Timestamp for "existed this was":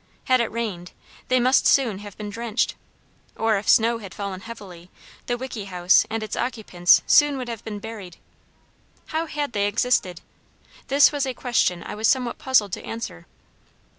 9.67-11.27